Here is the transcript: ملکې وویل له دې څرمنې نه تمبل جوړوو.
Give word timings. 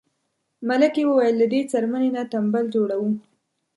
ملکې 0.67 1.03
وویل 1.07 1.35
له 1.41 1.45
دې 1.53 1.61
څرمنې 1.71 2.09
نه 2.15 2.23
تمبل 2.31 2.65
جوړوو. 2.75 3.11